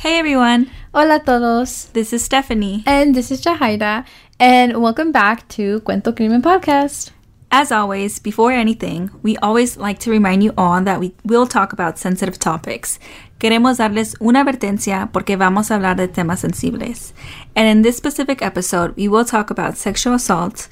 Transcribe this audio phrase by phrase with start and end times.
[0.00, 1.90] Hey everyone, Hola todos.
[1.92, 2.82] this is Stephanie.
[2.86, 4.06] And this is Jahaira.
[4.38, 7.10] And welcome back to Cuento Crimen Podcast.
[7.52, 11.74] As always, before anything, we always like to remind you all that we will talk
[11.74, 12.98] about sensitive topics.
[13.38, 17.12] Queremos darles una advertencia porque vamos a hablar de temas sensibles.
[17.54, 20.68] And in this specific episode, we will talk about sexual assault,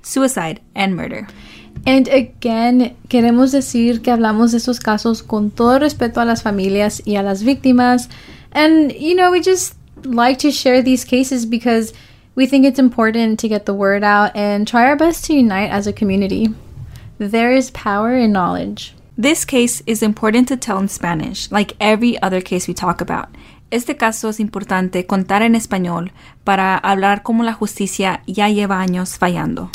[0.00, 1.26] suicide, and murder.
[1.84, 7.02] And again, queremos decir que hablamos de estos casos con todo respeto a las familias
[7.04, 8.08] y a las víctimas.
[8.52, 11.92] And, you know, we just like to share these cases because
[12.34, 15.70] we think it's important to get the word out and try our best to unite
[15.70, 16.48] as a community.
[17.18, 18.94] There is power in knowledge.
[19.18, 23.28] This case is important to tell in Spanish, like every other case we talk about.
[23.70, 26.10] Este caso es importante contar en español
[26.44, 29.70] para hablar como la justicia ya lleva años fallando.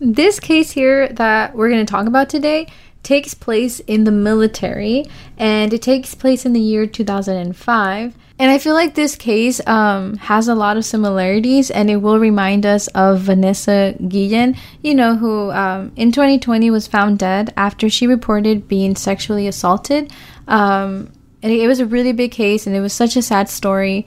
[0.00, 2.66] This case here that we're going to talk about today
[3.06, 5.06] takes place in the military
[5.38, 8.16] and it takes place in the year 2005.
[8.38, 12.18] And I feel like this case um, has a lot of similarities and it will
[12.18, 17.88] remind us of Vanessa Guillen, you know, who um, in 2020 was found dead after
[17.88, 20.12] she reported being sexually assaulted.
[20.48, 24.04] Um, and it was a really big case and it was such a sad story.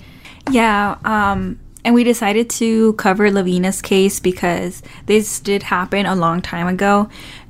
[0.52, 6.42] Yeah, um, and we decided to cover LeVena's case because this did happen a long
[6.42, 7.10] time ago,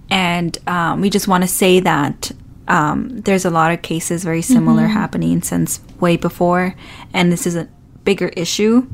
[0.10, 2.32] and um, we just want to say that
[2.68, 6.76] um, there's a lot of cases very similar happening since way before,
[7.14, 7.68] and this is a
[8.04, 8.88] bigger issue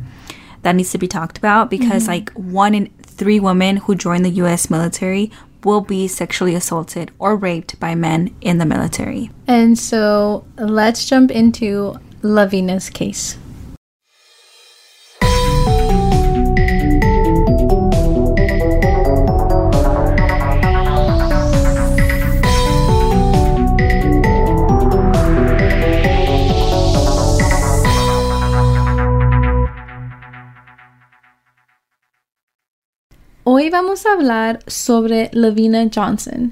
[0.62, 4.30] that needs to be talked about because like one in three women who join the
[4.32, 4.70] U.S.
[4.70, 5.32] military
[5.64, 9.32] will be sexually assaulted or raped by men in the military.
[9.48, 13.38] And so let's jump into LeVena's case.
[33.48, 36.52] Hoy vamos a hablar sobre LeVena Johnson,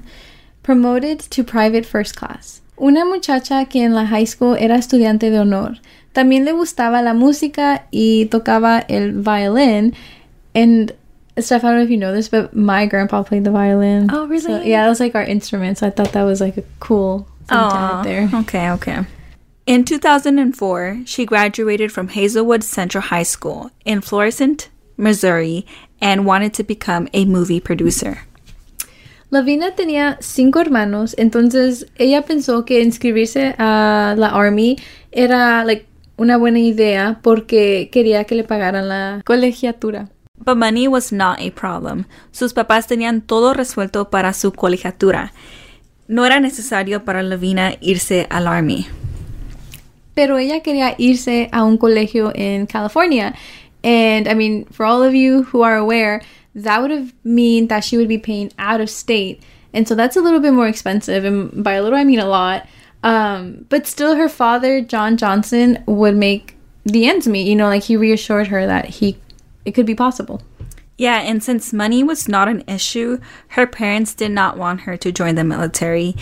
[0.62, 2.60] promoted to private first class.
[2.80, 5.80] Una muchacha que en la high school era estudiante de honor.
[6.14, 9.92] También le gustaba la música y tocaba el violin.
[10.54, 10.92] And
[11.36, 14.08] Steph, I don't know if you know this, but my grandpa played the violin.
[14.12, 14.42] Oh, really?
[14.42, 15.78] So, yeah, that was like our instrument.
[15.78, 18.30] So I thought that was like a cool thing to Aw, add there.
[18.32, 19.04] Okay, okay.
[19.66, 25.66] In 2004, she graduated from Hazelwood Central High School in Florissant, Missouri,
[26.04, 28.18] and wanted to become a movie producer.
[29.30, 34.76] Lavina tenía cinco hermanos, entonces ella pensó que inscribirse a la Army
[35.10, 40.08] era like una buena idea porque quería que le pagaran la colegiatura.
[40.36, 42.04] But money was not a problem.
[42.30, 45.32] Sus papás tenían todo resuelto para su colegiatura.
[46.06, 48.86] No era necesario para Lavina irse al Army.
[50.14, 53.34] Pero ella quería irse a un colegio en California.
[53.84, 56.22] And I mean, for all of you who are aware,
[56.54, 59.42] that would have mean that she would be paying out of state.
[59.72, 61.24] And so that's a little bit more expensive.
[61.24, 62.66] And by a little, I mean a lot.
[63.02, 67.46] Um, but still, her father, John Johnson, would make the ends meet.
[67.46, 69.18] You know, like he reassured her that he
[69.64, 70.42] it could be possible.
[70.96, 73.18] Yeah, and since money was not an issue,
[73.48, 76.14] her parents did not want her to join the military.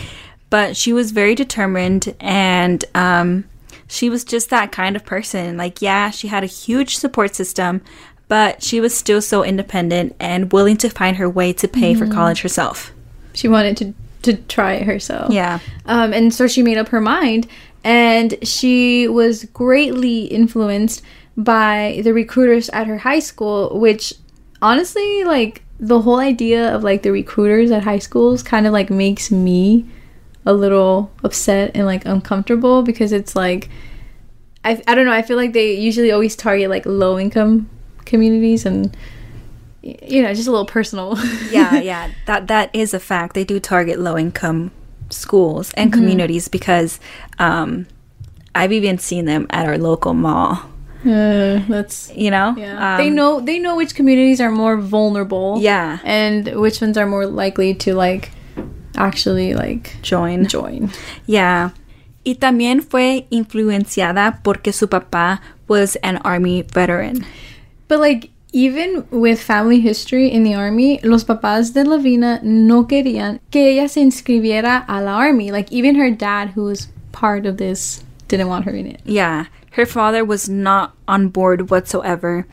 [0.49, 3.45] But she was very determined and um,
[3.93, 5.55] she was just that kind of person.
[5.55, 7.81] Like, yeah, she had a huge support system,
[8.27, 12.07] but she was still so independent and willing to find her way to pay for
[12.07, 12.91] college herself.
[13.33, 13.93] She wanted to
[14.23, 15.31] to try it herself.
[15.31, 15.59] Yeah.
[15.85, 17.45] Um, and so she made up her mind,
[17.83, 21.03] and she was greatly influenced
[21.35, 24.13] by the recruiters at her high school, which
[24.61, 28.89] honestly, like, the whole idea of like the recruiters at high schools kind of like
[28.89, 29.85] makes me
[30.45, 33.69] a little upset and like uncomfortable because it's like,
[34.65, 37.69] I, I don't know, I feel like they usually always target like low income
[38.05, 38.95] communities and,
[39.81, 41.17] you know, just a little personal.
[41.49, 43.33] yeah, yeah, that that is a fact.
[43.33, 44.71] They do target low income
[45.09, 46.99] schools and communities because
[47.39, 47.87] um,
[48.55, 50.69] I've even seen them at our local mall.
[51.05, 52.93] Uh, that's You know, Yeah.
[52.93, 55.57] Um, they know they know which communities are more vulnerable.
[55.59, 58.31] Yeah, And which ones are more likely to like
[58.95, 60.47] actually like join.
[60.47, 60.91] join.
[61.25, 61.71] Yeah.
[62.25, 67.25] Y también fue influenciada porque su papá was an army veteran.
[67.87, 73.39] But like even with family history in the army, los papás de LeVena no querían
[73.51, 75.51] que ella se inscribiera a la army.
[75.51, 79.01] Like even her dad who was part of this didn't want her in it.
[79.05, 82.45] Yeah, her father was not on board whatsoever.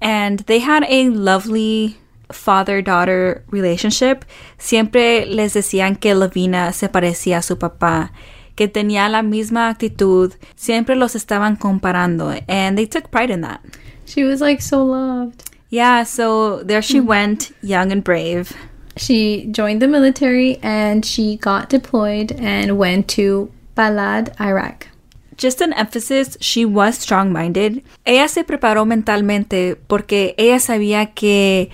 [0.00, 1.98] And they had a lovely
[2.32, 4.24] father daughter relationship.
[4.58, 8.12] Siempre les decían que LeVena se parecía a su papá.
[8.54, 13.60] que tenía la misma actitud, siempre los estaban comparando, and they took pride in that.
[14.04, 15.50] She was like so loved.
[15.70, 17.06] Yeah, so there she mm.
[17.06, 18.52] went, young and brave.
[18.96, 24.88] She joined the military and she got deployed and went to Balad, Iraq.
[25.38, 27.82] Just an emphasis, she was strong-minded.
[28.04, 31.70] Ella se preparó mentalmente porque ella sabía que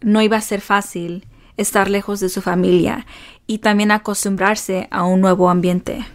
[0.00, 1.24] no iba a ser fácil
[1.56, 3.06] estar lejos de su familia
[3.46, 6.06] y también acostumbrarse a un nuevo ambiente.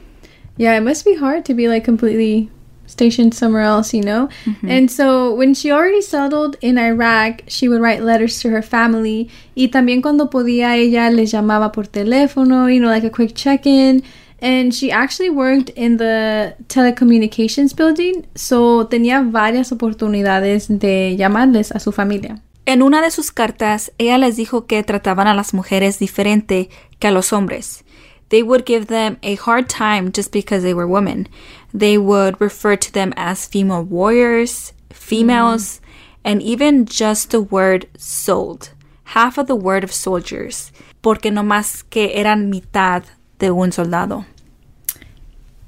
[0.57, 2.49] Yeah, it must be hard to be like completely
[2.85, 4.29] stationed somewhere else, you know?
[4.67, 9.29] And so when she already settled in Iraq, she would write letters to her family.
[9.55, 13.65] Y también cuando podía, ella les llamaba por teléfono, you know, like a quick check
[13.65, 14.03] in.
[14.41, 21.79] And she actually worked in the telecommunications building, so tenía varias oportunidades de llamarles a
[21.79, 22.41] su familia.
[22.65, 26.69] En una de sus cartas, ella les dijo que trataban a las mujeres diferente
[26.99, 27.83] que a los hombres.
[28.29, 31.27] They would give them a hard time just because they were women.
[31.73, 36.31] They would refer to them as female warriors, females, mm.
[36.31, 38.71] and even just the word sold.
[39.03, 40.71] Half of the word of soldiers.
[41.01, 43.03] Porque no más que eran mitad
[43.39, 44.25] de un soldado.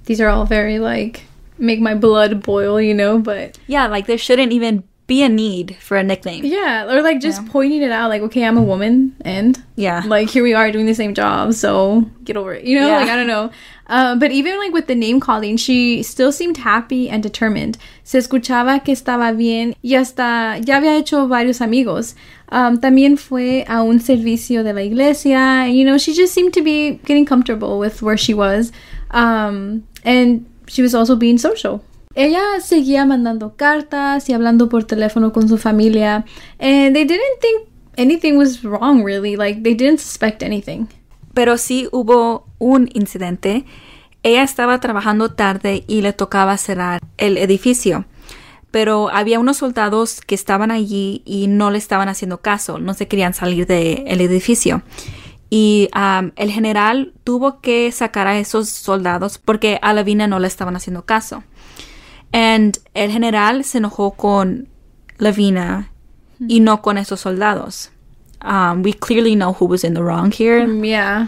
[0.05, 1.23] These are all very like
[1.57, 5.75] make my blood boil, you know, but Yeah, like there shouldn't even be a need
[5.79, 6.43] for a nickname.
[6.45, 10.01] yeah, or like just pointing it out like okay, I'm a woman and Yeah.
[10.07, 12.65] like here we are doing the same job, so get over it.
[12.65, 12.97] You know, Yeah.
[12.99, 13.51] like I don't know.
[13.87, 17.77] Uh, but even like with the name calling, she still seemed happy and determined.
[18.03, 22.15] Se escuchaba que estaba bien y hasta ya había hecho varios amigos.
[22.51, 25.37] Um, también fue a un servicio de la iglesia.
[25.67, 28.71] And, you know, she just seemed to be getting comfortable with where she was.
[29.11, 31.83] Um, and she was also being social.
[32.15, 36.25] Ella seguía mandando cartas y hablando por teléfono con su familia.
[36.59, 37.67] And they didn't think
[37.97, 39.35] anything was wrong, really.
[39.35, 40.87] Like, they didn't suspect anything.
[41.33, 43.65] Pero sí hubo un incidente.
[44.23, 48.05] Ella estaba trabajando tarde y le tocaba cerrar el edificio.
[48.71, 53.07] Pero había unos soldados que estaban allí y no le estaban haciendo caso, no se
[53.07, 54.81] querían salir del edificio.
[55.49, 60.47] Y um, el general tuvo que sacar a esos soldados porque a Lavina no le
[60.47, 61.43] estaban haciendo caso.
[62.35, 64.67] And el general se enojó con
[65.19, 65.87] LeVena
[66.49, 67.89] y no con esos soldados.
[68.41, 70.67] Um, we clearly know who was in the wrong here.
[70.67, 71.27] Mm, Yeah.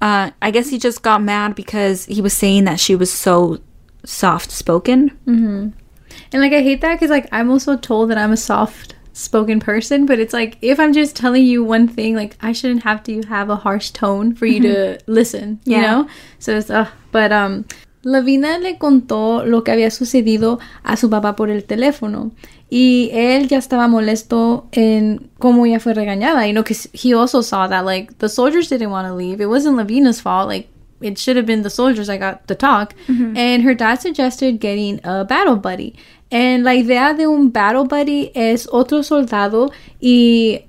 [0.00, 3.58] Uh, I guess he just got mad because he was saying that she was so
[4.04, 5.10] soft spoken.
[5.26, 9.60] And like I hate that because like I'm also told that I'm a soft spoken
[9.60, 13.02] person, but it's like if I'm just telling you one thing, like I shouldn't have
[13.04, 15.82] to have a harsh tone for you to listen, you Yeah.
[15.82, 16.08] know?
[16.38, 17.64] So it's uh but um
[18.08, 22.30] Lavina le contó lo que había sucedido a su papá por el teléfono
[22.70, 27.42] y él ya estaba molesto en cómo ella fue regañada, you know, because he also
[27.42, 29.42] saw that like the soldiers didn't want to leave.
[29.42, 30.68] It wasn't Lavina's fault, like
[31.02, 32.94] it should have been the soldiers that got the talk.
[33.36, 35.94] And her dad suggested getting a battle buddy.
[36.30, 39.70] And la idea de un battle buddy es otro soldado
[40.00, 40.64] y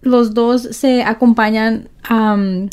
[0.00, 2.70] los dos se acompañan um,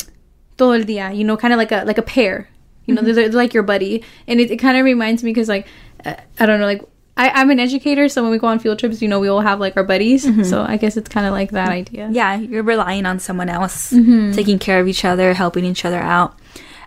[0.56, 2.48] todo el día, you know, kind of like a like a pair.
[2.86, 5.48] You know, they're, they're like your buddy, and it, it kind of reminds me because
[5.48, 5.66] like
[6.04, 6.82] uh, I don't know, like
[7.16, 9.40] I, I'm an educator, so when we go on field trips, you know, we all
[9.42, 10.24] have like our buddies.
[10.48, 12.08] So I guess it's kind of like that idea.
[12.10, 13.90] Yeah, you're relying on someone else,
[14.34, 16.34] taking care of each other, helping each other out.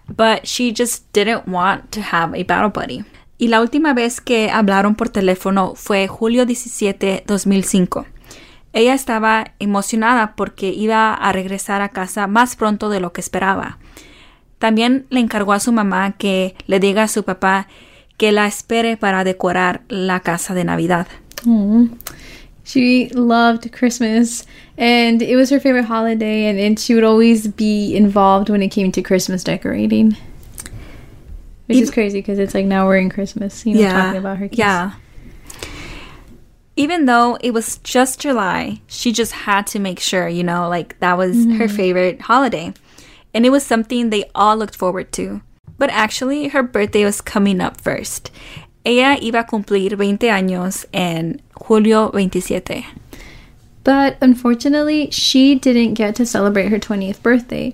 [0.09, 3.05] But she just didn't want to have a battle buddy.
[3.39, 8.05] Y la última vez que hablaron por teléfono fue julio 17, 2005.
[8.73, 13.77] Ella estaba emocionada porque iba a regresar a casa más pronto de lo que esperaba.
[14.63, 17.67] También le encargó a su mamá que le diga a su papá
[18.15, 21.05] que la espere para decorar la casa de Navidad.
[21.45, 21.89] Aw.
[22.63, 24.45] She loved Christmas
[24.77, 28.69] and it was her favorite holiday and, and she would always be involved when it
[28.69, 30.15] came to Christmas decorating.
[31.65, 34.47] Which is crazy because it's like now we're in Christmas, you know, talking about her
[34.47, 34.59] kids.
[34.59, 34.93] Yeah.
[36.77, 40.97] Even though it was just July, she just had to make sure, you know, like
[41.01, 41.57] that was mm-hmm.
[41.57, 42.73] her favorite holiday.
[43.33, 45.41] And it was something they all looked forward to.
[45.77, 48.31] But actually, her birthday was coming up first.
[48.85, 52.85] Ella iba a cumplir 20 años en julio 27.
[53.83, 57.73] But unfortunately, she didn't get to celebrate her 20th birthday.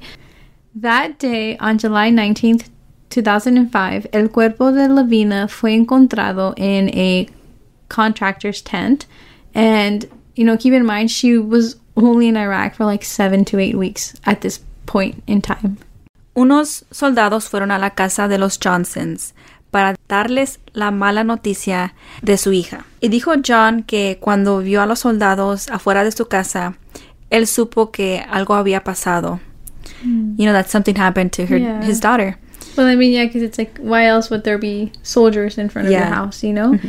[0.73, 2.69] That day, on July 19th,
[3.09, 7.27] 2005, el cuerpo de LeVena fue encontrado in a
[7.89, 9.05] contractor's tent.
[9.53, 13.59] And, you know, keep in mind, she was only in Iraq for like seven to
[13.59, 14.59] eight weeks at this
[14.91, 15.77] point in time.
[16.33, 19.33] Unos soldados fueron a la casa de los Johnsons
[19.71, 22.85] para darles la mala noticia de su hija.
[23.01, 26.75] Y dijo John que cuando vio a los soldados afuera de su casa,
[27.29, 29.39] él supo que algo había pasado.
[30.03, 31.81] You know, that something happened to her, Yeah.
[31.83, 32.37] his daughter.
[32.77, 35.87] Well, I mean, yeah, because it's like, why else would there be soldiers in front
[35.87, 36.09] of Yeah.
[36.09, 36.79] the house, you know?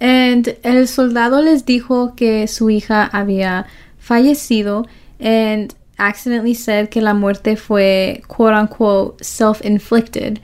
[0.00, 3.66] And el soldado les dijo que su hija había
[3.98, 4.86] fallecido
[5.18, 10.40] and accidentally said que la muerte fue quote unquote self-inflicted.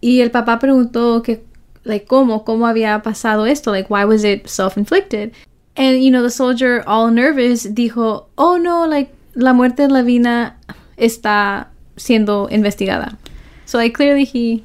[0.00, 1.42] Y el papá preguntó que,
[1.84, 2.44] like, ¿cómo?
[2.44, 3.70] ¿Cómo había pasado esto?
[3.70, 5.32] Like, why was it self-inflicted?
[5.76, 10.56] And, you know, the soldier, all nervous, dijo, oh no, like, la muerte de LeVena
[10.96, 13.18] está siendo investigada.
[13.66, 14.64] So, like, clearly he,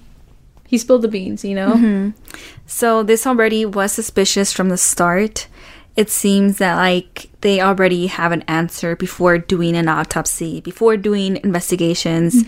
[0.67, 1.73] he spilled the beans, you know?
[1.73, 2.09] Mm-hmm.
[2.65, 5.47] So this already was suspicious from the start.
[5.95, 11.37] It seems that like they already have an answer before doing an autopsy, before doing
[11.43, 12.43] investigations.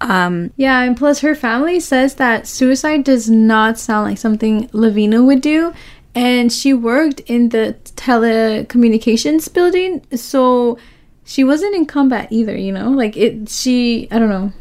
[0.00, 5.24] Um, Yeah, and plus her family says that suicide does not sound like something LeVena
[5.24, 5.72] would do.
[6.14, 10.78] And she worked in the telecommunications building, so
[11.24, 12.90] she wasn't in combat either, you know?
[12.90, 14.52] Like it she I don't know.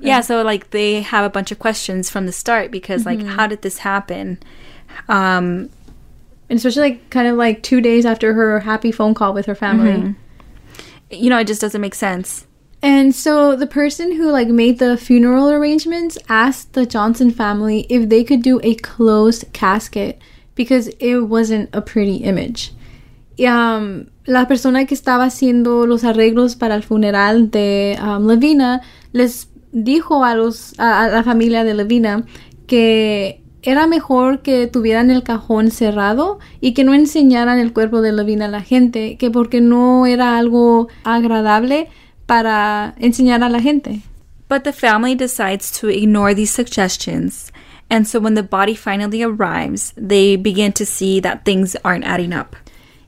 [0.00, 3.46] yeah, so like they have a bunch of questions from the start because like how
[3.46, 4.38] did this happen?
[5.08, 5.70] Um,
[6.48, 9.54] And especially like kind of like two days after her happy phone call with her
[9.54, 10.14] family.
[11.10, 12.46] you know, it just doesn't make sense.
[12.80, 18.08] And so the person who like made the funeral arrangements asked the Johnson family if
[18.08, 20.20] they could do a closed casket
[20.54, 22.72] because it wasn't a pretty image.
[23.44, 28.80] Um, la persona que estaba haciendo los arreglos para el funeral de um, LeVena
[29.12, 32.26] les dijo a los a, a la familia de LeVena
[32.66, 38.12] que era mejor que tuvieran el cajón cerrado y que no enseñaran el cuerpo de
[38.12, 41.88] Levina a la gente, que porque no era algo agradable
[42.26, 44.02] para enseñar a la gente.
[44.48, 47.52] But the family decides to ignore these suggestions.
[47.90, 52.32] And so when the body finally arrives, they begin to see that things aren't adding
[52.32, 52.56] up.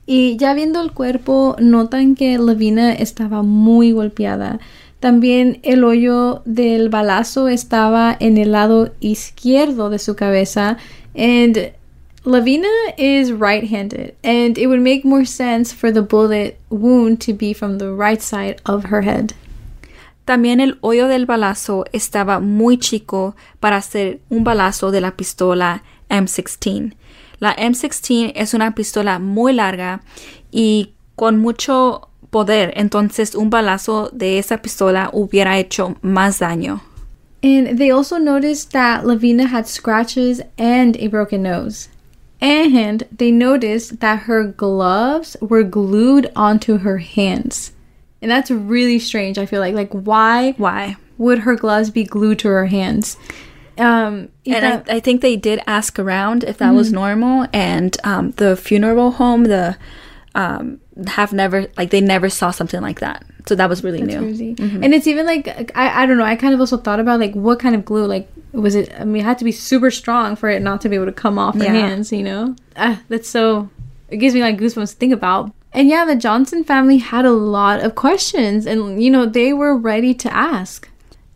[0.05, 4.59] Y ya viendo el cuerpo, notan que Lavina estaba muy golpeada.
[5.01, 10.77] También el hoyo del balazo estaba en el lado izquierdo de su cabeza.
[11.17, 11.73] And
[12.23, 14.13] Lavina is right handed.
[14.23, 18.21] And it would make more sense for the bullet wound to be from the right
[18.21, 19.33] side of her head.
[20.25, 25.81] También el hoyo del balazo estaba muy chico para ser un balazo de la pistola
[26.09, 26.93] M16.
[27.39, 30.03] La M16 es una pistola muy larga
[30.51, 36.81] y con mucho poder, entonces un balazo de esa pistola hubiera hecho más daño.
[37.43, 41.89] And they also noticed that LeVena had scratches and a broken nose.
[42.39, 47.71] And they noticed that her gloves were glued onto her hands.
[48.21, 49.73] And that's really strange, I feel like.
[49.73, 50.97] Like, why Why?
[51.17, 53.17] would her gloves be glued to her hands?
[53.77, 57.95] Um, And ta- I, I think they did ask around if that was normal, and
[58.03, 59.77] um, the funeral home, the
[60.35, 63.23] um, have never like they never saw something like that.
[63.47, 64.17] So that was really new.
[64.19, 64.55] crazy.
[64.59, 66.23] And it's even like I, I don't know.
[66.23, 68.05] I kind of also thought about like what kind of glue.
[68.05, 68.91] Like was it?
[68.99, 71.11] I mean, it had to be super strong for it not to be able to
[71.13, 71.73] come off her Yeah.
[71.73, 72.11] hands.
[72.11, 73.69] You know, ah, that's so.
[74.09, 75.51] It gives me like goosebumps to think about.
[75.73, 79.75] And yeah, the Johnson family had a lot of questions, and you know they were
[79.77, 80.89] ready to ask.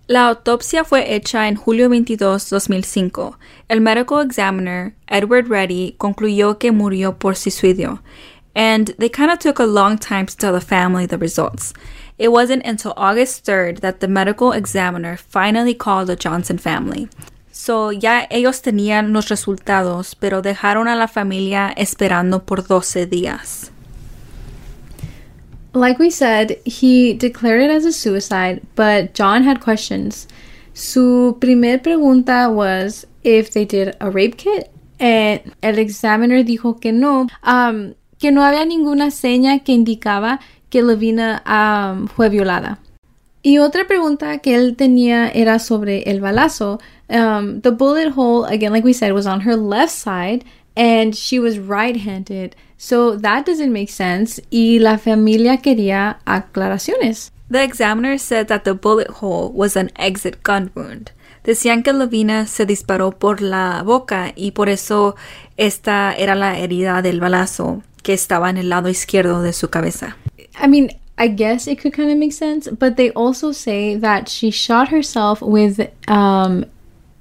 [0.08, 3.38] La autopsia fue hecha en julio 22, 2005.
[3.70, 8.02] El medical examiner, Edward Reddy, concluyó que murió por suicidio.
[8.56, 11.74] And they kind of took a long time to tell the family the results.
[12.18, 17.10] It wasn't until August 3rd that the medical examiner finally called the Johnson family.
[17.52, 23.72] So ya ellos tenían los resultados, pero dejaron a la familia esperando por 12 días.
[25.74, 30.26] Like we said, he declared it as a suicide, but John had questions.
[30.74, 34.70] Su primer pregunta was if they did a rape kit,
[35.00, 40.81] and el examiner dijo que no, um, que no había ninguna seña que indicaba que
[40.81, 42.79] LeVena um, fue violada.
[43.41, 46.79] Y otra pregunta que él tenía era sobre el balazo.
[47.10, 50.43] Um, the bullet hole, again, like we said, was on her left side,
[50.75, 52.55] and she was right-handed.
[52.77, 54.41] So that doesn't make sense.
[54.50, 57.31] Y la familia quería aclaraciones.
[57.50, 61.12] The examiner said that the bullet hole was an exit gun wound.
[61.46, 65.16] Decían que LeVena se disparó por la boca y por eso
[65.58, 70.18] esta era la herida del balazo que estaba en el lado izquierdo de su cabeza.
[70.62, 74.28] I mean, I guess it could kind of make sense, but they also say that
[74.28, 76.66] she shot herself with um,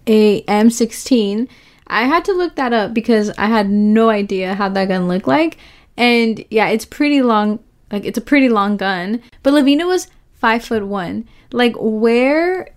[0.06, 1.46] a M16.
[1.86, 5.28] I had to look that up because I had no idea how that gun looked
[5.28, 5.58] like.
[5.96, 7.60] And yeah, it's pretty long.
[7.92, 9.22] Like it's a pretty long gun.
[9.42, 11.28] But LeVena was five foot one.
[11.52, 12.73] Like where, wh-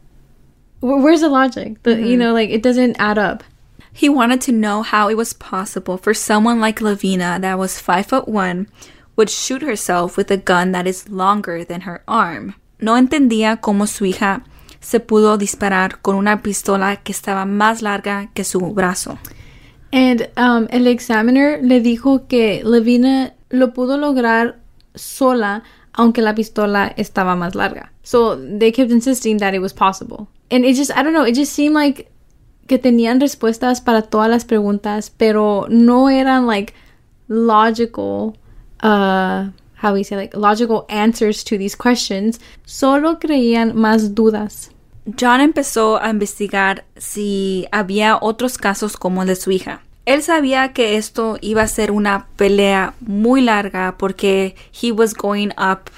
[0.80, 1.84] where's the logic?
[1.84, 3.44] The you know like it doesn't add up.
[3.92, 8.06] He wanted to know how it was possible for someone like LeVena that was five
[8.06, 8.68] foot one
[9.16, 12.54] would shoot herself with a gun that is longer than her arm.
[12.80, 14.44] No entendía cómo su hija
[14.80, 19.18] se pudo disparar con una pistola que estaba más larga que su brazo.
[19.92, 24.60] And um, el examiner le dijo que LeVena lo pudo lograr
[24.94, 25.64] sola,
[25.98, 27.92] aunque la pistola estaba más larga.
[28.04, 30.28] So they kept insisting that it was possible.
[30.50, 32.10] And it just, I don't know, it just seemed like
[32.68, 36.74] que tenían respuestas para todas las preguntas, pero no eran like
[37.28, 38.38] logical,
[38.84, 39.50] uh,
[39.82, 42.40] how we say, like logical answers to these questions.
[42.66, 44.70] Solo creían más dudas.
[45.20, 49.82] John empezó a investigar si había otros casos como el de su hija.
[50.08, 55.52] Él sabía que esto iba a ser una pelea muy larga porque he was going
[55.58, 55.90] up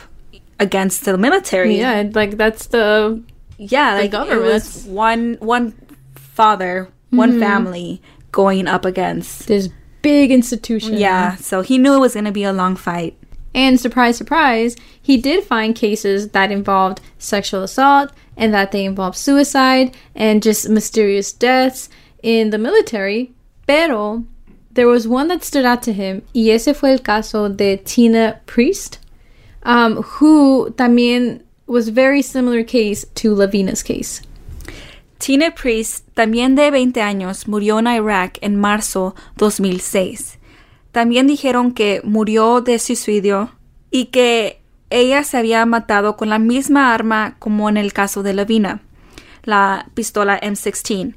[0.58, 1.78] against the military.
[1.78, 3.22] Yeah, like that's the
[3.60, 4.54] yeah, the like it government.
[4.54, 5.74] was one one
[6.16, 7.40] father, one mm-hmm.
[7.40, 8.02] family
[8.32, 9.48] going up against.
[9.48, 9.70] this
[10.02, 10.98] big institution.
[10.98, 13.16] Yeah, so he knew it was going to be a long fight.
[13.54, 19.18] And surprise, surprise, he did find cases that involved sexual assault and that they involved
[19.18, 21.90] suicide and just mysterious deaths
[22.24, 23.34] in the military.
[23.70, 24.24] Pero
[24.74, 28.42] there was one that stood out to him, y ese fue el caso de Tina
[28.48, 28.98] Priest,
[29.64, 34.24] um, who también was very similar case to Lavina's case.
[35.20, 40.40] Tina Priest, también de 20 años, murió en Irak en marzo 2006.
[40.92, 43.52] También dijeron que murió de suicidio
[43.92, 48.34] y que ella se había matado con la misma arma como en el caso de
[48.34, 48.82] Lavina,
[49.44, 51.14] la pistola M16.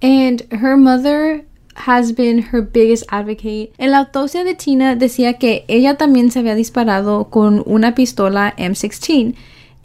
[0.00, 1.45] And her mother
[1.76, 3.74] has been her biggest advocate.
[3.78, 8.54] En la autopsia de Tina decía que ella también se había disparado con una pistola
[8.56, 9.34] M16.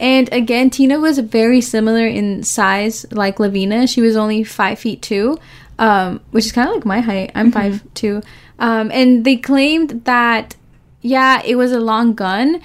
[0.00, 3.88] And again, Tina was very similar in size like LeVena.
[3.88, 5.38] She was only five feet two,
[5.78, 7.30] um, which is kind of like my height.
[7.34, 8.22] I'm five two.
[8.58, 10.56] Um, and they claimed that,
[11.00, 12.60] yeah, it was a long gun,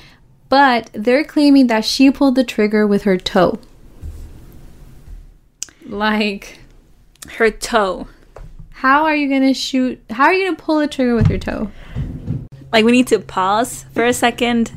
[0.50, 3.60] but they're claiming that she pulled the trigger with her toe.
[5.86, 6.60] Like,
[7.38, 8.08] Her toe.
[8.78, 10.00] How are you gonna shoot?
[10.12, 11.72] How are you gonna pull the trigger with your toe?
[12.72, 14.72] Like we need to pause for a second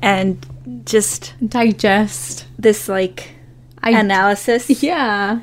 [0.00, 0.46] and
[0.86, 2.46] just Digest.
[2.60, 3.34] this like
[3.82, 4.82] I analysis.
[4.82, 5.40] yeah.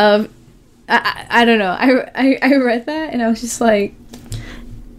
[0.00, 0.28] Of,
[0.88, 1.70] I, I, I don't know.
[1.70, 3.94] I, I I read that and I was just like,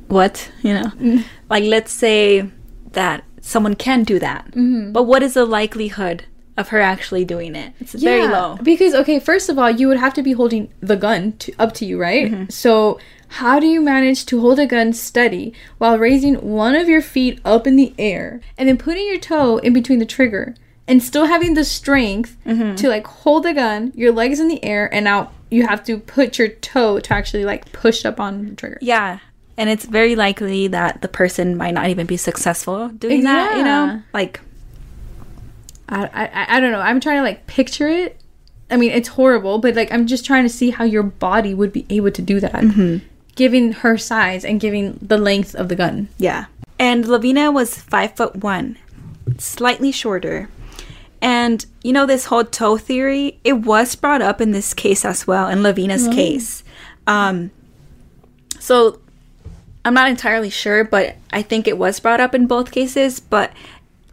[0.08, 0.89] What, you know?
[0.95, 1.25] Mm.
[1.49, 2.49] Like let's say
[2.93, 4.45] that someone can do that.
[4.51, 4.93] Mm-hmm.
[4.93, 6.23] But what is the likelihood
[6.58, 7.74] of her actually doing it?
[7.80, 8.58] It's very low.
[8.62, 11.74] Because okay, first of all, you would have to be holding the gun to, up
[11.76, 12.32] to you, right?
[12.32, 12.50] Mm-hmm.
[12.50, 17.02] So how do you manage to hold a gun steady while raising one of your
[17.02, 20.56] feet up in the air and then putting your toe in between the trigger
[20.88, 22.76] and still having the strength Mm-hmm.
[22.76, 25.98] to like hold the gun, your legs in the air, and now you have to
[26.00, 28.78] put your toe to actually like push up on the trigger.
[28.82, 29.20] Yeah.
[29.58, 33.63] And it's very likely that the person might not even be successful doing that, you
[33.63, 34.02] know?
[34.13, 34.39] Like
[35.89, 36.80] I, I I don't know.
[36.82, 38.19] I'm trying to like picture it.
[38.69, 41.71] I mean, it's horrible, but like I'm just trying to see how your body would
[41.71, 43.06] be able to do that, Mm-hmm.
[43.36, 46.10] given her size and given the length of the gun.
[46.17, 46.45] Yeah.
[46.80, 48.78] And LeVena was five foot one,
[49.38, 50.50] slightly shorter.
[51.21, 55.26] And you know, this whole toe theory, it was brought up in this case as
[55.26, 56.63] well, in LeVena's case.
[57.08, 57.50] Um,
[58.60, 59.00] so
[59.86, 63.19] I'm not entirely sure, but I think it was brought up in both cases.
[63.21, 63.52] But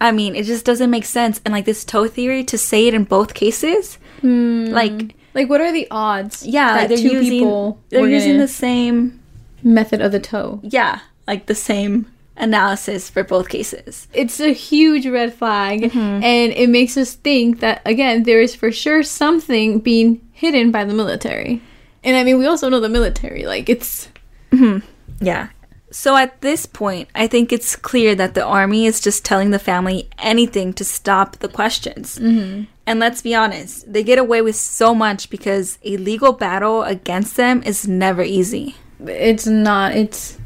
[0.01, 1.41] I mean, it just doesn't make sense.
[1.45, 4.65] And like this toe theory to say it in both cases, hmm.
[4.67, 6.45] like, Like, what are the odds?
[6.45, 9.21] yeah, that like they're two using, people they're using the same
[9.63, 10.59] method of the toe.
[10.63, 14.07] yeah, like the same analysis for both cases.
[14.13, 16.23] It's a huge red flag, mm-hmm.
[16.23, 20.83] and it makes us think that again there is for sure something being hidden by
[20.83, 21.61] the military.
[22.03, 23.45] And I mean, we also know the military.
[23.45, 24.09] Like, it's
[24.51, 24.85] mm-hmm.
[25.21, 25.47] Yeah.
[25.95, 29.59] So at this point, I think it's clear that the army is just telling the
[29.59, 32.19] family anything to stop the questions.
[32.19, 32.65] Mm-hmm.
[32.85, 37.37] And let's be honest, they get away with so much because a legal battle against
[37.37, 38.75] them is never easy.
[39.07, 40.37] it's not it's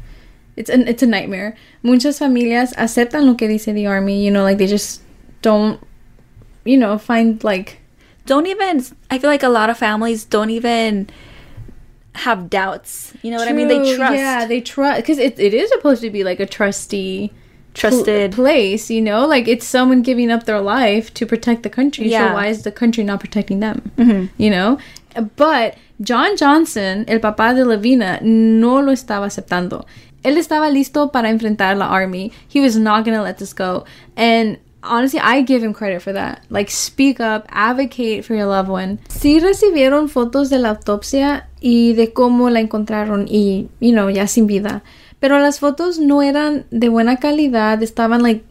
[0.56, 4.42] it's an it's a nightmare muchas familias aceptan lo que dice the army you know
[4.42, 5.00] like they just
[5.40, 5.78] don't
[6.64, 7.80] you know find like
[8.26, 11.10] Don't even, I feel like a lot of families don't even
[12.20, 13.12] have doubts.
[13.22, 13.68] You know what I mean?
[13.68, 14.14] They True, trust.
[14.14, 17.28] yeah they trust because it, it is supposed to be like a trusty
[17.74, 18.32] pl- trusted.
[18.32, 22.28] place you know like it's someone giving up their life to protect the country Yeah.
[22.28, 24.26] so why is the country not protecting them mm-hmm.
[24.42, 24.78] you know
[25.36, 29.86] but john johnson el papá de levena no lo estaba aceptando
[30.24, 33.84] él estaba listo para enfrentar la army he was not going to let this go
[34.16, 38.68] and honestly i give him credit for that like speak up advocate for your loved
[38.68, 44.08] one sí recibieron fotos de la autopsia y de cómo la encontraron y you know
[44.08, 44.82] ya sin vida
[45.20, 48.44] pero las fotos no eran de buena calidad estaban like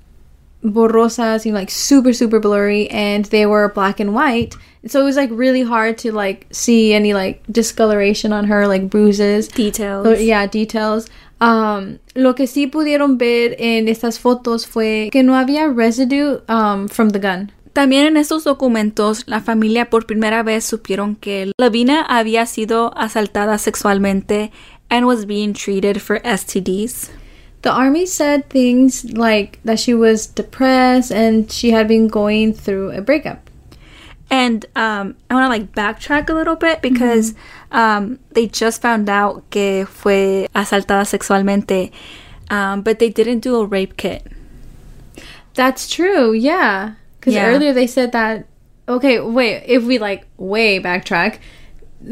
[0.64, 4.56] borrosas, you know, like super, super blurry, and they were black and white.
[4.88, 8.90] So it was like really hard to like see any like discoloration on her, like
[8.90, 9.48] bruises.
[9.48, 10.08] Details.
[10.08, 11.10] Or, yeah, details.
[11.42, 16.88] Um, lo que sí pudieron ver en estas fotos fue que no había residue um,
[16.90, 17.52] from the gun.
[17.74, 23.58] También en estos documentos, la familia por primera vez supieron que Lavina había sido asaltada
[23.58, 24.52] sexualmente
[24.90, 27.10] and was being treated for STDs.
[27.62, 32.92] The army said things like that she was depressed and she had been going through
[32.92, 33.49] a breakup.
[34.32, 37.34] And um, I want to like backtrack a little bit because
[37.72, 41.92] um, they just found out que fue asaltada sexualmente,
[42.52, 44.26] um, but they didn't do a rape kit.
[45.56, 46.94] That's true, yeah.
[47.20, 47.48] Because Yeah.
[47.48, 48.46] earlier they said that.
[48.88, 49.64] Okay, wait.
[49.66, 51.40] If we like way backtrack,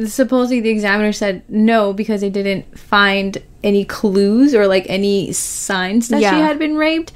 [0.08, 6.10] supposedly the examiner said no because they didn't find any clues or like any signs
[6.10, 7.14] that she had been raped.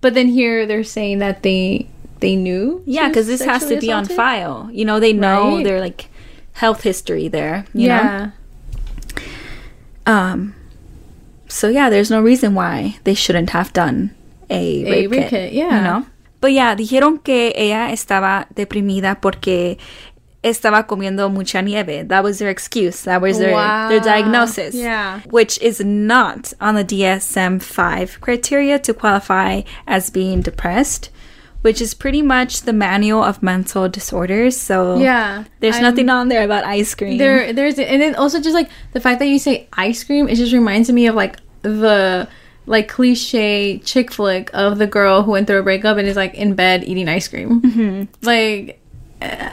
[0.00, 1.88] But then here they're saying that they
[2.20, 2.82] they knew.
[2.86, 4.68] Yeah, because this has to be on file.
[4.72, 5.64] You know, they know Right.
[5.64, 6.08] their like
[6.52, 7.64] health history there.
[7.74, 7.94] You Know?
[7.94, 8.30] Yeah.
[10.06, 10.54] Um.
[11.48, 14.10] So yeah, there's no reason why they shouldn't have done
[14.48, 15.76] a, A rape, rape kit, kit, yeah.
[15.76, 16.06] You know.
[16.40, 19.76] But yeah, dijeron que ella estaba deprimida porque
[20.42, 22.08] estaba comiendo mucha nieve.
[22.08, 23.02] That was their excuse.
[23.02, 23.50] That was their
[23.88, 24.74] their diagnosis.
[24.74, 25.20] Yeah.
[25.28, 31.10] Which is not on the DSM-5 criteria to qualify as being depressed,
[31.62, 34.56] which is pretty much the manual of mental disorders.
[34.56, 35.44] So Yeah.
[35.60, 37.18] there's I'm- nothing on there about ice cream.
[37.18, 40.36] There, there's, and then also just like the fact that you say ice cream, it
[40.36, 42.26] just reminds me of like the
[42.66, 46.34] like cliche chick flick of the girl who went through a breakup and is like
[46.34, 47.60] in bed eating ice cream.
[47.60, 48.26] Mm-hmm.
[48.26, 48.80] Like,
[49.20, 49.50] uh,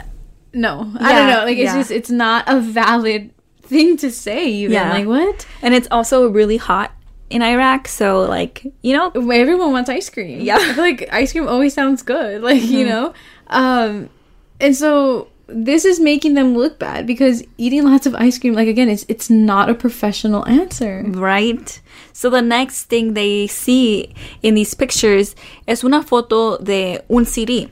[0.54, 1.44] no, I don't know.
[1.46, 1.76] Like, it's yeah.
[1.78, 3.32] just it's not a valid
[3.64, 4.46] thing to say.
[4.48, 4.92] Even Yeah.
[4.92, 5.46] like what?
[5.62, 6.92] And it's also really hot
[7.30, 10.42] in Iraq, so like you know, Everyone wants ice cream.
[10.42, 10.58] Yeah.
[10.60, 12.42] I feel like ice cream always sounds good.
[12.48, 13.14] Like, you know?
[13.48, 14.10] Um
[14.60, 18.68] and so this is making them look bad because eating lots of ice cream, like
[18.68, 21.04] again, it's it's not a professional answer.
[21.08, 21.82] right?
[22.14, 25.36] So the next thing they see in these pictures
[25.68, 27.70] es una foto de un CD.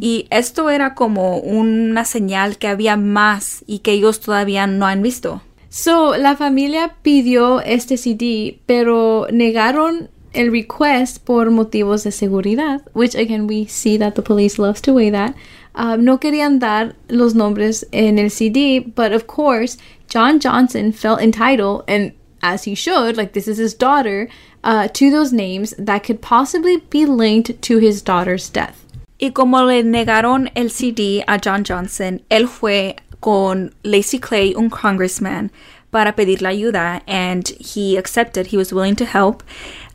[0.00, 5.02] Y esto era como una señal que había más y que ellos todavía no han
[5.02, 5.42] visto.
[5.80, 13.14] So la familia pidió este CD, pero negaron el request por motivos de seguridad, which
[13.14, 15.36] again we see that the police loves to weigh that.
[15.76, 21.20] Um, no querían dar los nombres en el CD, but of course John Johnson felt
[21.20, 22.10] entitled, and
[22.42, 24.28] as he should, like this is his daughter,
[24.64, 28.84] uh, to those names that could possibly be linked to his daughter's death.
[29.20, 34.70] Y como le negaron el CD a John Johnson, él fue con Lacey Clay, un
[34.70, 35.50] congressman,
[35.90, 38.48] para pedirle ayuda, and he accepted.
[38.52, 39.42] He was willing to help.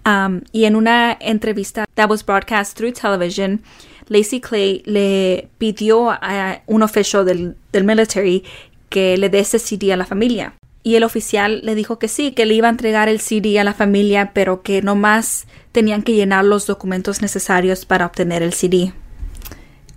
[0.06, 3.62] Um, y en una entrevista that was broadcast through television,
[4.10, 8.44] Lacey Clay le pidió a un oficial del, del military
[8.90, 10.54] que le dé ese CD a la familia.
[10.84, 13.64] Y el oficial le dijo que sí, que le iba a entregar el CD a
[13.64, 18.94] la familia, pero que nomás tenían que llenar los documentos necesarios para obtener el CD.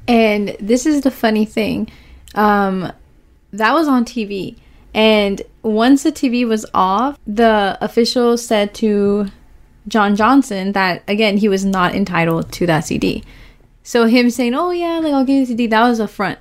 [0.07, 1.89] And this is the funny thing.
[2.37, 2.93] Um,
[3.53, 4.57] that was on TV.
[4.95, 9.27] And once the TV was off, the official said to
[9.89, 13.23] John Johnson that, again, he was not entitled to that CD.
[13.83, 16.39] So him saying, oh, yeah, like, I'll give you the CD, that was a front.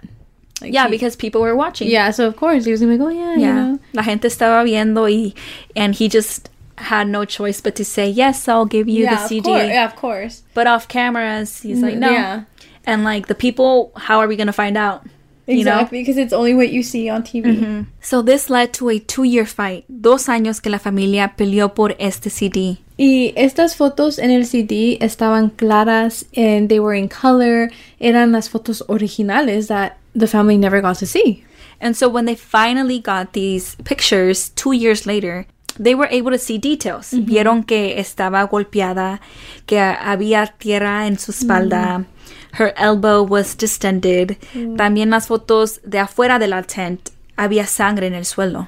[0.61, 1.89] Like, Yeah, he- because people were watching.
[1.89, 3.53] Yeah, so of course he was gonna be like, oh, yeah, you Yeah.
[3.53, 3.79] know.
[3.93, 5.33] La gente estaba viendo y
[5.75, 9.49] and he just had no choice but to say, "Yes, I'll give you the CD."
[9.49, 10.43] Yeah, of course.
[10.53, 12.41] But off cameras, he's like, mm, "No." Yeah.
[12.85, 15.05] And like the people, how are we going to find out?
[15.47, 15.71] You know?
[15.71, 17.43] Exactly, because it's only what you see on TV.
[17.43, 17.81] Mm-hmm.
[18.01, 19.86] So this led to a two-year fight.
[19.88, 22.77] Dos años que la familia peleó por este CD.
[22.97, 27.69] Y estas fotos en el CD estaban claras and they were in color.
[27.99, 31.43] Eran las fotos originales that the family never got to see.
[31.79, 35.45] And so when they finally got these pictures two years later,
[35.77, 37.12] they were able to see details.
[37.12, 37.25] Mm-hmm.
[37.25, 39.19] Vieron que estaba golpeada,
[39.65, 41.99] que había tierra en su espalda.
[41.99, 42.14] Mm-hmm.
[42.57, 44.37] Her elbow was distended.
[44.77, 48.67] También las fotos de afuera de la tent había sangre en el suelo.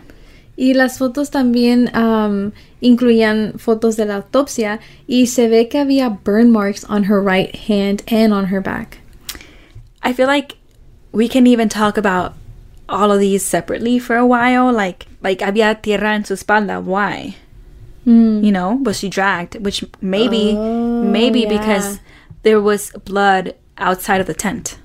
[0.57, 6.09] Y las fotos también um, incluían fotos de la autopsia y se ve que había
[6.09, 8.97] burn marks on her right hand and on her back.
[10.03, 10.55] I feel like
[11.13, 12.33] we can even talk about
[12.89, 14.71] all of these separately for a while.
[14.73, 16.81] Like, like había tierra en su espalda.
[16.81, 17.35] Why?
[18.05, 19.63] You know, was she dragged?
[19.65, 21.49] Which maybe, Oh, maybe yeah.
[21.49, 21.99] because
[22.43, 24.77] there was blood outside of the tent.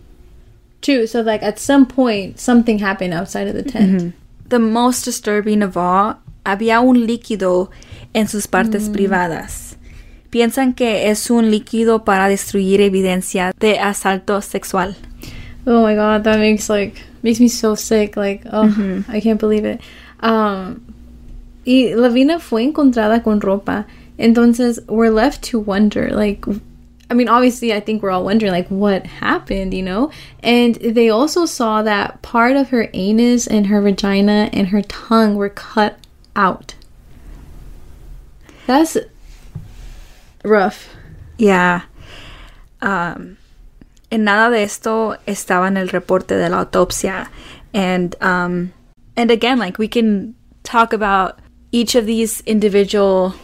[0.80, 3.90] True, so like at some point something happened outside of the tent.
[3.90, 4.08] Mm-hmm.
[4.48, 7.70] The most disturbing of all, había un líquido
[8.14, 8.92] en sus partes mm.
[8.92, 9.76] privadas.
[10.32, 14.96] piensan que es un líquido para destruir evidencia de asalto sexual.
[15.66, 18.16] Oh my god, that makes like makes me so sick.
[18.16, 19.10] Like, oh, mm-hmm.
[19.10, 19.80] I can't believe it.
[20.20, 20.80] Um,
[21.64, 23.86] y LeVena fue encontrada con ropa.
[24.18, 26.44] Entonces, we're left to wonder, like,
[27.12, 30.10] I mean, obviously, I think we're all wondering, like, what happened, you know?
[30.42, 35.34] And they also saw that part of her anus and her vagina and her tongue
[35.34, 35.98] were cut
[36.34, 36.74] out.
[38.66, 38.96] That's
[40.42, 40.88] rough.
[41.36, 41.82] Yeah.
[42.80, 43.36] Um,
[44.10, 47.28] en nada de esto estaba en el reporte de la autopsia.
[47.74, 48.72] And, um,
[49.18, 51.40] and again, like, we can talk about
[51.72, 53.34] each of these individual,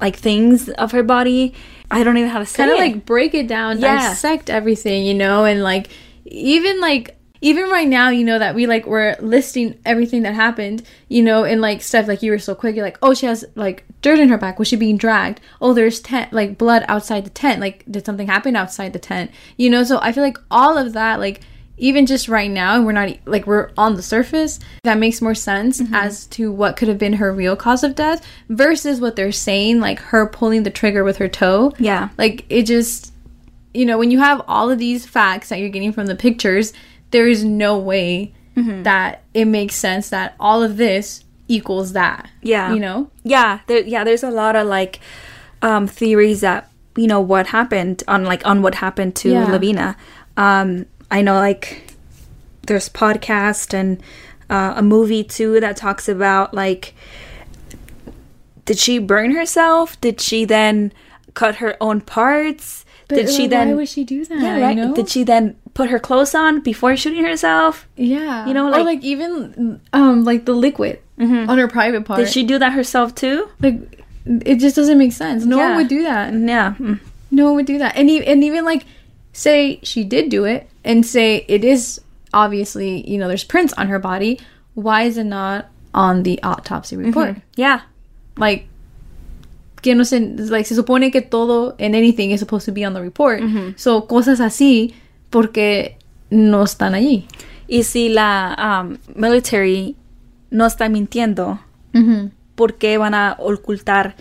[0.00, 1.54] like, things of her body.
[1.92, 4.08] I don't even know how to say kind of like break it down, Yeah.
[4.08, 5.88] dissect everything, you know, and like
[6.24, 10.82] even like even right now, you know that we like we're listing everything that happened,
[11.08, 13.44] you know, and like stuff like you were so quick, you're like, oh, she has
[13.56, 14.60] like dirt in her back.
[14.60, 15.40] Was she being dragged?
[15.60, 17.60] Oh, there's tent like blood outside the tent.
[17.60, 19.32] Like, did something happen outside the tent?
[19.56, 21.40] You know, so I feel like all of that, like
[21.78, 24.60] even just right now, and we're not like we're on the surface.
[24.84, 28.24] That makes more sense as to what could have been her real cause of death
[28.48, 31.72] versus what they're saying, like her pulling the trigger with her toe.
[31.78, 32.10] Yeah.
[32.18, 33.12] Like it just
[33.74, 36.74] you know, when you have all of these facts that you're getting from the pictures,
[37.10, 42.28] there is no way that it makes sense that all of this equals that.
[42.42, 42.74] Yeah.
[42.74, 43.10] You know?
[43.24, 45.00] yeah there yeah there's a lot of like
[45.62, 49.46] um theories that you know what happened on like on what happened to Yeah.
[49.46, 49.96] levena
[50.36, 51.94] um i know like
[52.66, 54.02] there's podcast and
[54.50, 56.94] uh, a movie too that talks about like
[58.64, 60.92] did she burn herself did she then
[61.34, 64.38] cut her own parts did she like, then why would she do that?
[64.40, 64.94] yeah right You know?
[64.94, 68.46] did she then put her clothes on before shooting herself yeah.
[68.46, 72.18] you know, or like- like even um like the liquid on her private part.
[72.18, 73.76] did she do that herself too like
[74.26, 75.44] it just doesn't make sense.
[75.44, 75.68] No Yeah.
[75.70, 76.32] one would do that.
[76.32, 77.00] yeah mm.
[77.30, 77.96] No one would do that.
[77.96, 78.84] And e- and even like
[79.32, 82.00] say she did do it and say it is
[82.34, 84.38] obviously, you know, there's prints on her body,
[84.74, 87.36] why is it not on the autopsy report?
[87.56, 87.80] yeah
[88.38, 88.66] Like
[89.82, 92.94] que no se like se supone que todo and anything is supposed to be on
[92.94, 93.42] the report.
[93.76, 94.94] So cosas así
[95.30, 95.96] porque
[96.30, 97.26] no están allí.
[97.68, 99.96] Y si la um, military
[100.50, 101.58] no está mintiendo,
[102.54, 104.14] ¿por qué van a ocultar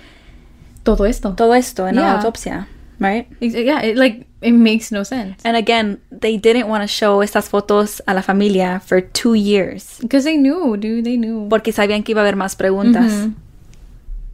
[0.84, 1.34] Todo esto.
[1.36, 2.68] todo esto en la autopsia?
[3.02, 3.28] Right?
[3.42, 5.42] Yeah, it, like it makes no sense.
[5.44, 9.98] And again, they didn't want to show estas fotos a la familia for two years
[10.02, 11.50] Because they knew, dude, they knew.
[11.50, 13.28] porque sabían que iba a haber más preguntas.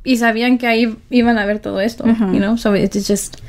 [0.03, 3.41] y sabían que ahí iban a ver todo esto, you know, so it's just,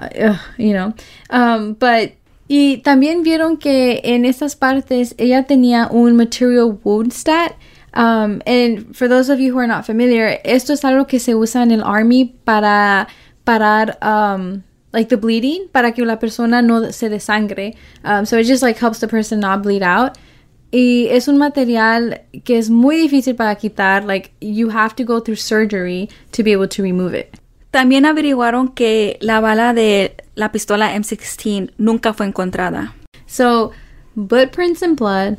[0.00, 0.94] uh, ugh, you know,
[1.30, 2.12] um, but
[2.48, 7.56] y también vieron que en estas partes ella tenía un material wound stat,
[7.94, 11.34] um, and for those of you who are not familiar, esto es algo que se
[11.34, 13.08] usa en el army para
[13.46, 18.44] parar, um, like the bleeding, para que la persona no se desangre, um, so it
[18.44, 20.18] just like helps the person not bleed out.
[20.72, 24.04] Y es un material que es muy difícil para quitar.
[24.04, 27.38] Like, you have to go through surgery to be able to remove it.
[27.70, 32.94] También averiguaron que la bala de la pistola M16 nunca fue encontrada.
[33.26, 33.72] So,
[34.16, 35.38] footprints and blood,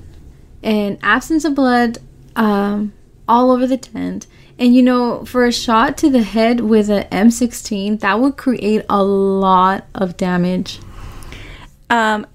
[0.63, 1.99] and absence of blood
[2.35, 2.93] um,
[3.27, 4.27] all over the tent.
[4.59, 8.85] And you know, for a shot to the head with an M16, that would create
[8.89, 10.79] a lot of damage.
[11.89, 12.25] Um,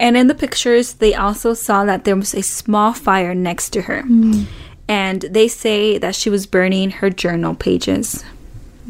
[0.00, 3.82] and in the pictures, they also saw that there was a small fire next to
[3.82, 4.02] her.
[4.88, 8.24] And they say that she was burning her journal pages.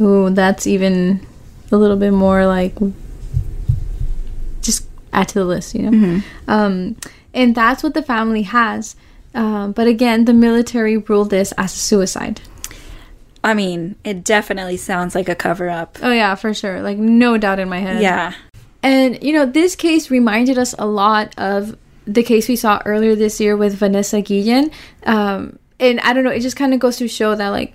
[0.00, 1.26] Ooh, that's even
[1.72, 2.74] a little bit more like
[4.62, 5.90] just add to the list, you know.
[6.48, 6.96] Um,
[7.34, 8.94] and that's what the family has.
[9.34, 12.40] Um, but again, the military ruled this as a suicide.
[13.46, 15.98] I mean, it definitely sounds like a cover up.
[16.02, 16.82] Oh yeah, for sure.
[16.82, 18.02] Like no doubt in my head.
[18.02, 18.34] Yeah.
[18.82, 23.14] And you know, this case reminded us a lot of the case we saw earlier
[23.14, 24.72] this year with Vanessa Guillen.
[25.04, 27.74] Um, and I don't know, it just kind of goes to show that like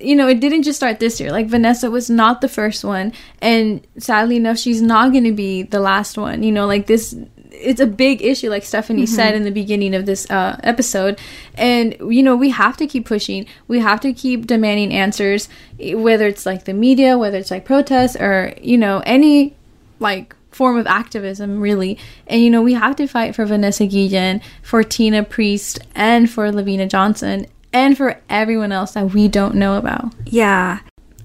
[0.00, 1.30] you know, it didn't just start this year.
[1.30, 5.64] Like Vanessa was not the first one, and sadly enough, she's not going to be
[5.64, 6.42] the last one.
[6.42, 7.14] You know, like this,
[7.52, 11.18] it's a big issue, like Stephanie said in the beginning of this uh, episode.
[11.54, 13.46] And you know, we have to keep pushing.
[13.68, 17.64] We have to keep demanding answers, eh, whether it's like the media, whether it's like
[17.64, 19.54] protests, or you know, any
[19.98, 24.40] like form of activism really and you know we have to fight for vanessa guillen
[24.62, 29.76] for tina priest and for levena johnson and for everyone else that we don't know
[29.76, 30.80] about Yeah.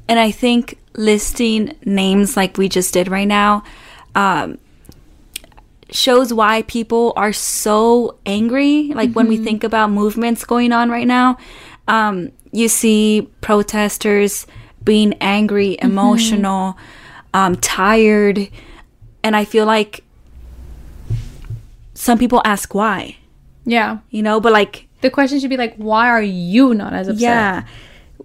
[0.07, 3.63] And I think listing names like we just did right now
[4.13, 4.57] um,
[5.91, 8.91] shows why people are so angry.
[8.93, 11.37] Like when we think about movements going on right now,
[11.87, 14.47] um, you see protesters
[14.83, 16.77] being angry, emotional,
[17.33, 18.47] um, tired.
[19.23, 20.03] And I feel like
[21.93, 23.17] some people ask why,
[23.65, 23.99] Yeah.
[24.09, 27.21] you know, but like, The question should be like, why are you not as upset?
[27.21, 27.63] yeah,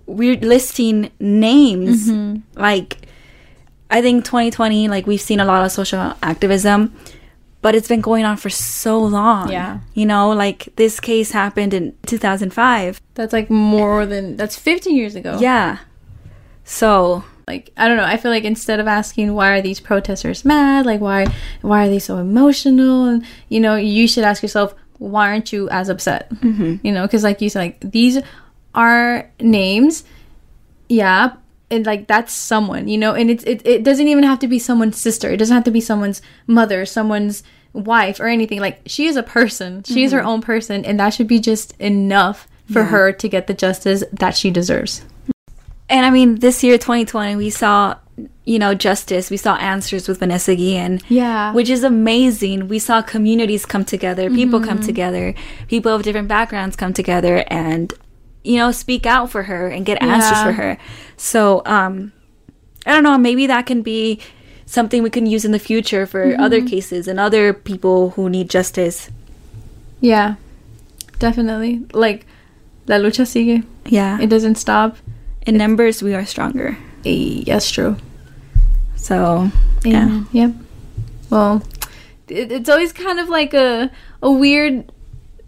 [0.07, 2.09] we're listing names.
[2.09, 2.61] Mm-hmm.
[2.61, 2.99] Like,
[3.90, 6.94] I think 2020, like, we've seen a lot of social activism,
[7.62, 9.51] but it's been going on for so long.
[9.51, 9.81] Yeah.
[9.94, 13.01] You know, like, this case happened in 2005.
[13.14, 15.38] That's like more than that's 15 years ago.
[15.40, 15.79] Yeah.
[16.64, 18.05] So, Like I don't know.
[18.05, 21.27] I feel like instead of asking why are these protesters mad, like why
[21.62, 25.68] why are they so emotional, and you know, you should ask yourself why aren't you
[25.70, 26.31] as upset?
[26.31, 26.87] Mm-hmm.
[26.87, 28.23] You know, because like you said, like these
[28.73, 30.05] are names.
[30.88, 31.33] Yeah.
[31.70, 34.59] And like that's someone, you know, and it's it, it doesn't even have to be
[34.59, 35.30] someone's sister.
[35.30, 38.59] It doesn't have to be someone's mother, someone's wife or anything.
[38.61, 39.85] Like she is a person.
[39.85, 40.28] She is her mm-hmm.
[40.28, 44.37] own person and that should be just enough for her to get the justice that
[44.37, 45.02] she deserves.
[45.88, 47.96] and I mean, this year, 2020, we saw,
[48.44, 49.30] you know, justice.
[49.30, 51.00] We saw answers with Vanessa Guillen.
[51.09, 51.52] Yeah.
[51.52, 52.68] Which is amazing.
[52.68, 54.87] We saw communities come together, people come mm-hmm.
[54.87, 55.35] together,
[55.68, 57.92] people of different backgrounds come together and,
[58.44, 60.44] you know, speak out for her and get answers Yeah.
[60.44, 60.78] for her.
[61.20, 62.12] So, um,
[62.87, 64.20] I don't know, maybe that can be
[64.64, 68.48] something we can use in the future for other cases and other people who need
[68.48, 69.11] justice.
[70.00, 70.37] Yeah,
[71.18, 71.85] definitely.
[71.92, 72.24] Like,
[72.87, 73.66] la lucha sigue.
[73.85, 74.18] Yeah.
[74.18, 74.96] It doesn't stop.
[75.46, 76.78] in numbers, we are stronger.
[77.04, 77.96] That's true.
[78.96, 79.50] So,
[79.85, 80.04] yeah.
[80.04, 80.26] Amen.
[80.33, 80.52] Yep.
[81.28, 81.62] Well,
[82.28, 83.90] it, it's always kind of like a
[84.22, 84.90] a weird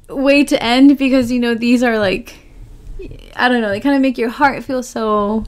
[0.08, 2.34] way to end because you know these are like
[3.36, 3.68] I don't know.
[3.70, 5.44] They kind of make your heart feel so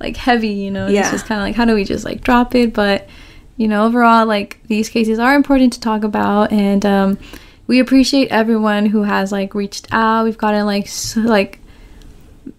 [0.00, 0.48] like heavy.
[0.48, 0.86] You know.
[0.86, 1.02] Yeah.
[1.02, 2.72] It's just kind of like how do we just like drop it?
[2.72, 3.08] But
[3.56, 7.18] you know, overall, like these cases are important to talk about, and um,
[7.66, 10.24] we appreciate everyone who has like reached out.
[10.24, 11.60] We've gotten like so, like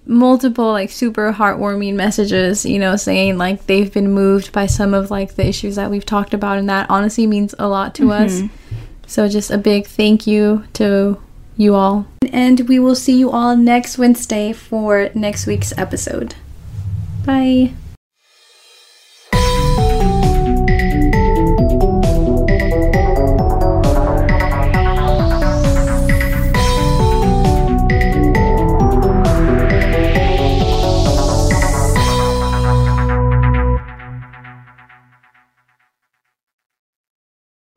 [0.06, 5.12] multiple like super heartwarming messages you know saying like they've been moved by some of
[5.12, 8.42] like the issues that we've talked about and that honestly means a lot to us
[9.06, 11.20] so just a big thank you to
[11.58, 16.36] you all and we will see you all next wednesday for next week's episode
[17.28, 17.87] bye